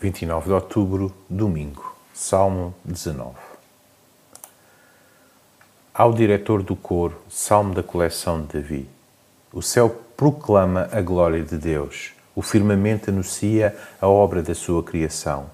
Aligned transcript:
29 0.00 0.46
de 0.46 0.52
outubro, 0.54 1.12
domingo, 1.28 1.94
Salmo 2.14 2.74
19. 2.86 3.34
Ao 5.92 6.14
diretor 6.14 6.62
do 6.62 6.74
coro, 6.74 7.20
Salmo 7.28 7.74
da 7.74 7.82
coleção 7.82 8.40
de 8.40 8.54
Davi. 8.54 8.88
O 9.52 9.60
céu 9.60 9.90
proclama 10.16 10.88
a 10.90 11.02
glória 11.02 11.44
de 11.44 11.58
Deus, 11.58 12.12
o 12.34 12.40
firmamento 12.40 13.10
anuncia 13.10 13.76
a 14.00 14.08
obra 14.08 14.42
da 14.42 14.54
sua 14.54 14.82
criação. 14.82 15.50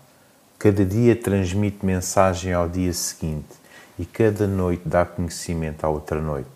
Cada 0.61 0.85
dia 0.85 1.17
transmite 1.17 1.85
mensagem 1.85 2.53
ao 2.53 2.69
dia 2.69 2.93
seguinte 2.93 3.57
e 3.99 4.05
cada 4.07 4.47
noite 4.47 4.83
dá 4.87 5.05
conhecimento 5.05 5.85
à 5.85 5.89
outra 5.89 6.21
noite. 6.21 6.49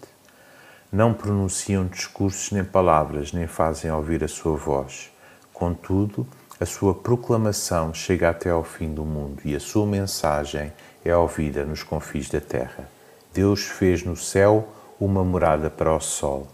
Não 0.92 1.12
pronunciam 1.12 1.86
discursos 1.86 2.52
nem 2.52 2.62
palavras, 2.62 3.32
nem 3.32 3.48
fazem 3.48 3.90
ouvir 3.90 4.22
a 4.22 4.28
sua 4.28 4.56
voz. 4.56 5.10
Contudo, 5.52 6.24
a 6.60 6.66
sua 6.66 6.94
proclamação 6.94 7.94
chega 7.94 8.28
até 8.28 8.50
ao 8.50 8.62
fim 8.62 8.92
do 8.92 9.02
mundo 9.02 9.40
e 9.46 9.56
a 9.56 9.60
sua 9.60 9.86
mensagem 9.86 10.70
é 11.02 11.16
ouvida 11.16 11.64
nos 11.64 11.82
confins 11.82 12.28
da 12.28 12.38
terra. 12.38 12.86
Deus 13.32 13.62
fez 13.62 14.04
no 14.04 14.14
céu 14.14 14.68
uma 15.00 15.24
morada 15.24 15.70
para 15.70 15.96
o 15.96 16.00
sol, 16.00 16.46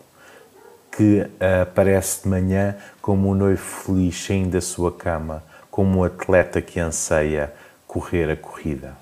que 0.92 1.29
aparece 1.65 2.23
de 2.23 2.29
manhã 2.29 2.77
como 3.02 3.30
um 3.30 3.34
noivo 3.34 3.60
feliz 3.60 4.24
saindo 4.24 4.51
da 4.51 4.60
sua 4.60 4.92
cama, 4.92 5.42
como 5.73 5.98
um 5.98 6.05
atleta 6.05 6.62
que 6.62 6.79
anseia 6.79 7.52
correr 7.84 8.30
a 8.30 8.37
corrida. 8.37 8.96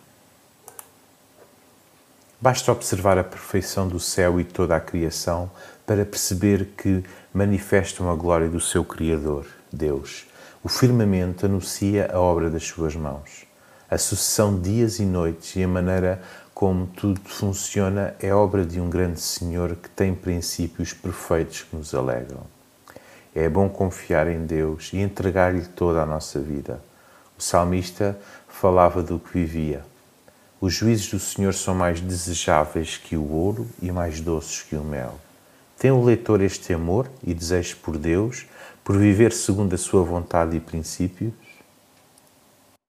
Basta 2.41 2.73
observar 2.73 3.19
a 3.19 3.25
perfeição 3.25 3.87
do 3.87 4.01
céu 4.01 4.41
e 4.41 4.45
toda 4.45 4.75
a 4.75 4.81
criação 4.81 5.51
para 5.87 6.07
perceber 6.07 6.71
que 6.79 7.05
manifestam 7.33 8.11
a 8.11 8.15
glória 8.15 8.49
do 8.49 8.61
seu 8.61 8.83
Criador, 8.83 9.45
Deus 9.71 10.27
o 10.65 10.69
firmamento 10.69 11.45
anuncia 11.45 12.11
a 12.11 12.19
obra 12.19 12.49
das 12.49 12.67
suas 12.67 12.97
mãos. 12.97 13.47
A 13.91 13.99
sucessão 13.99 14.57
de 14.59 14.77
dias 14.77 14.99
e 14.99 15.05
noites 15.05 15.55
e 15.57 15.63
a 15.63 15.69
maneira 15.69 16.23
como 16.55 16.87
tudo 16.87 17.21
funciona 17.21 18.15
é 18.19 18.35
obra 18.35 18.65
de 18.65 18.81
um 18.81 18.89
grande 18.89 19.21
Senhor 19.21 19.77
que 19.77 19.91
tem 19.91 20.15
princípios 20.15 20.95
perfeitos 20.95 21.65
que 21.65 21.77
nos 21.77 21.95
alegram. 21.95 22.41
É 23.35 23.47
bom 23.47 23.69
confiar 23.69 24.27
em 24.27 24.47
Deus 24.47 24.91
e 24.95 25.01
entregar-lhe 25.01 25.67
toda 25.67 26.01
a 26.01 26.07
nossa 26.07 26.41
vida. 26.41 26.81
O 27.39 27.43
salmista 27.43 28.19
falava 28.49 29.03
do 29.03 29.19
que 29.19 29.35
vivia. 29.35 29.85
Os 30.59 30.73
juízos 30.73 31.11
do 31.11 31.21
Senhor 31.21 31.53
são 31.53 31.75
mais 31.75 32.01
desejáveis 32.01 32.97
que 32.97 33.19
o 33.19 33.31
ouro 33.31 33.69
e 33.83 33.93
mais 33.93 34.19
doces 34.19 34.63
que 34.63 34.77
o 34.77 34.83
mel. 34.83 35.21
Tem 35.85 35.91
o 35.91 36.03
leitor 36.03 36.41
este 36.41 36.73
amor 36.73 37.11
e 37.23 37.35
desejo 37.35 37.77
por 37.83 37.99
Deus, 37.99 38.47
por 38.83 38.97
viver 38.97 39.33
segundo 39.33 39.75
a 39.75 39.77
sua 39.77 40.03
vontade 40.03 40.57
e 40.57 40.61
princípios? 40.61 41.31